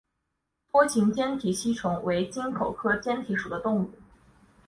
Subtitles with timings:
[0.71, 3.91] 梭形坚体吸虫为棘口科坚体属的动物。